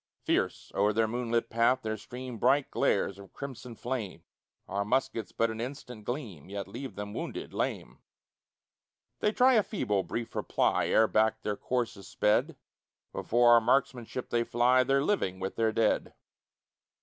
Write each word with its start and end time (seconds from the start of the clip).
Fierce 0.23 0.71
o'er 0.73 0.93
their 0.93 1.07
moonlit 1.07 1.47
path 1.47 1.83
there 1.83 1.95
stream 1.95 2.39
Bright 2.39 2.71
glares 2.71 3.19
of 3.19 3.33
crimson 3.33 3.75
flame; 3.75 4.23
Our 4.67 4.83
muskets 4.83 5.31
but 5.31 5.51
an 5.51 5.61
instant 5.61 6.05
gleam, 6.05 6.49
Yet 6.49 6.67
leave 6.67 6.95
them 6.95 7.13
wounded, 7.13 7.53
lame. 7.53 7.99
They 9.19 9.31
try 9.31 9.53
a 9.53 9.61
feeble, 9.61 10.01
brief 10.01 10.35
reply 10.35 10.87
Ere 10.87 11.07
back 11.07 11.43
their 11.43 11.55
course 11.55 11.95
is 11.97 12.07
sped. 12.07 12.57
Before 13.13 13.51
our 13.51 13.61
marksmanship 13.61 14.31
they 14.31 14.43
fly, 14.43 14.83
Their 14.83 15.03
living 15.03 15.39
with 15.39 15.55
their 15.55 15.71
dead. 15.71 16.15